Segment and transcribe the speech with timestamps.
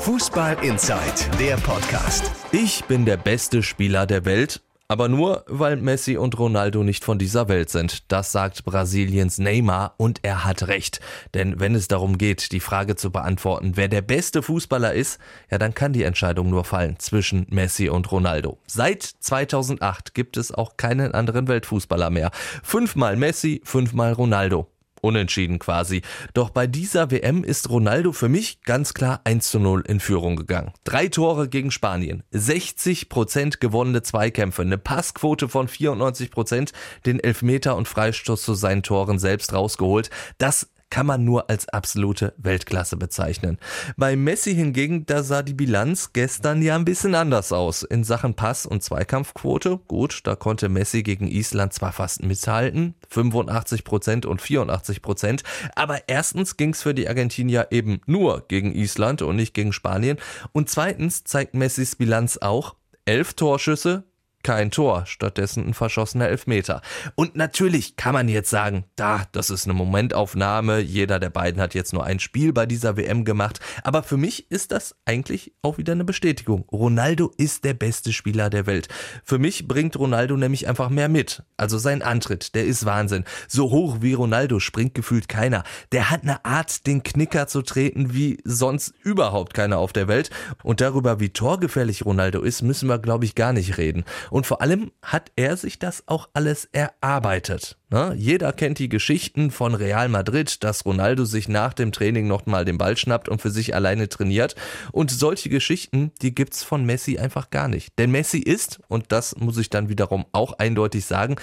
[0.00, 1.00] Fußball Inside,
[1.40, 2.30] der Podcast.
[2.52, 7.18] Ich bin der beste Spieler der Welt, aber nur, weil Messi und Ronaldo nicht von
[7.18, 8.10] dieser Welt sind.
[8.10, 11.00] Das sagt Brasiliens Neymar und er hat recht.
[11.34, 15.18] Denn wenn es darum geht, die Frage zu beantworten, wer der beste Fußballer ist,
[15.50, 18.58] ja, dann kann die Entscheidung nur fallen zwischen Messi und Ronaldo.
[18.68, 22.30] Seit 2008 gibt es auch keinen anderen Weltfußballer mehr.
[22.62, 24.68] Fünfmal Messi, fünfmal Ronaldo.
[25.00, 26.02] Unentschieden quasi.
[26.34, 30.36] Doch bei dieser WM ist Ronaldo für mich ganz klar 1 zu 0 in Führung
[30.36, 30.72] gegangen.
[30.84, 36.72] Drei Tore gegen Spanien, 60 Prozent gewonnene Zweikämpfe, eine Passquote von 94 Prozent,
[37.06, 40.10] den Elfmeter und Freistoß zu seinen Toren selbst rausgeholt.
[40.38, 43.58] Das kann man nur als absolute Weltklasse bezeichnen.
[43.96, 47.82] Bei Messi hingegen, da sah die Bilanz gestern ja ein bisschen anders aus.
[47.82, 53.84] In Sachen Pass- und Zweikampfquote, gut, da konnte Messi gegen Island zwar fast mithalten, 85
[53.84, 55.42] Prozent und 84 Prozent,
[55.74, 60.18] aber erstens ging es für die Argentinier eben nur gegen Island und nicht gegen Spanien
[60.52, 62.74] und zweitens zeigt Messis Bilanz auch,
[63.04, 64.04] elf Torschüsse,
[64.42, 66.80] kein Tor, stattdessen ein verschossener Elfmeter.
[67.14, 71.74] Und natürlich kann man jetzt sagen, da, das ist eine Momentaufnahme, jeder der beiden hat
[71.74, 75.78] jetzt nur ein Spiel bei dieser WM gemacht, aber für mich ist das eigentlich auch
[75.78, 76.64] wieder eine Bestätigung.
[76.72, 78.88] Ronaldo ist der beste Spieler der Welt.
[79.24, 81.42] Für mich bringt Ronaldo nämlich einfach mehr mit.
[81.56, 83.24] Also sein Antritt, der ist Wahnsinn.
[83.48, 85.64] So hoch wie Ronaldo springt gefühlt keiner.
[85.92, 90.30] Der hat eine Art, den Knicker zu treten, wie sonst überhaupt keiner auf der Welt.
[90.62, 94.04] Und darüber, wie torgefährlich Ronaldo ist, müssen wir, glaube ich, gar nicht reden.
[94.30, 97.76] Und vor allem hat er sich das auch alles erarbeitet.
[97.90, 98.14] Ne?
[98.18, 102.66] Jeder kennt die Geschichten von Real Madrid, dass Ronaldo sich nach dem Training noch mal
[102.66, 104.56] den Ball schnappt und für sich alleine trainiert.
[104.92, 107.98] Und solche Geschichten, die gibt's von Messi einfach gar nicht.
[107.98, 111.36] Denn Messi ist, und das muss ich dann wiederum auch eindeutig sagen,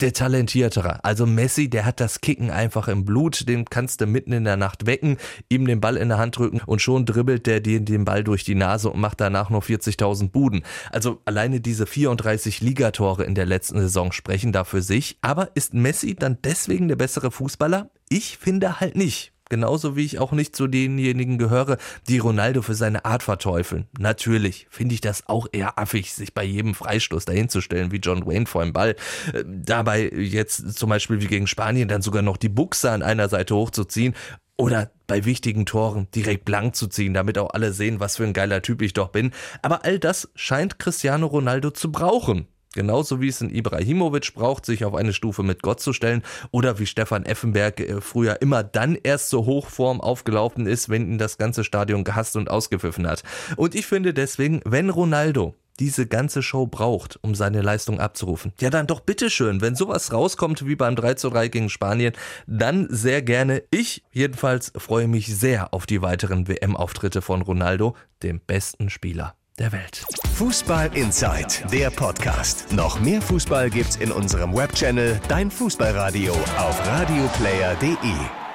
[0.00, 1.04] der talentiertere.
[1.04, 4.56] Also Messi, der hat das Kicken einfach im Blut, den kannst du mitten in der
[4.56, 5.18] Nacht wecken,
[5.50, 8.44] ihm den Ball in der Hand drücken und schon dribbelt der dir den Ball durch
[8.44, 10.62] die Nase und macht danach noch 40.000 Buden.
[10.90, 12.29] Also alleine diese 34
[12.60, 15.18] Ligatore in der letzten Saison sprechen da für sich.
[15.20, 17.90] Aber ist Messi Messi dann deswegen der bessere Fußballer?
[18.08, 19.32] Ich finde halt nicht.
[19.48, 21.76] Genauso wie ich auch nicht zu denjenigen gehöre,
[22.08, 23.88] die Ronaldo für seine Art verteufeln.
[23.98, 28.46] Natürlich finde ich das auch eher affig, sich bei jedem Freistoß dahinzustellen, wie John Wayne
[28.46, 28.94] vor dem Ball.
[29.32, 33.28] Äh, dabei jetzt zum Beispiel wie gegen Spanien dann sogar noch die Buchse an einer
[33.28, 34.14] Seite hochzuziehen
[34.60, 38.34] oder bei wichtigen Toren direkt blank zu ziehen, damit auch alle sehen, was für ein
[38.34, 39.32] geiler Typ ich doch bin.
[39.62, 42.46] Aber all das scheint Cristiano Ronaldo zu brauchen.
[42.74, 46.22] Genauso wie es ein Ibrahimovic braucht, sich auf eine Stufe mit Gott zu stellen
[46.52, 51.18] oder wie Stefan Effenberg äh, früher immer dann erst zur Hochform aufgelaufen ist, wenn ihn
[51.18, 53.24] das ganze Stadion gehasst und ausgepfiffen hat.
[53.56, 58.52] Und ich finde deswegen, wenn Ronaldo diese ganze Show braucht, um seine Leistung abzurufen.
[58.60, 62.12] Ja, dann doch bitteschön, wenn sowas rauskommt wie beim 3 zu 3 gegen Spanien,
[62.46, 63.64] dann sehr gerne.
[63.70, 69.72] Ich jedenfalls freue mich sehr auf die weiteren WM-Auftritte von Ronaldo, dem besten Spieler der
[69.72, 70.04] Welt.
[70.34, 72.72] Fußball Inside, der Podcast.
[72.72, 78.49] Noch mehr Fußball gibt's in unserem Webchannel Dein Fußballradio auf radioplayer.de.